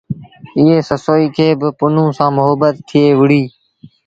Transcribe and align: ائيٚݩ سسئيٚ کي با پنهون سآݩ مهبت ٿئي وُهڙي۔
ائيٚݩ 0.57 0.85
سسئيٚ 0.89 1.33
کي 1.35 1.47
با 1.59 1.69
پنهون 1.79 2.09
سآݩ 2.17 2.35
مهبت 2.37 2.75
ٿئي 2.89 3.03
وُهڙي۔ 3.17 3.43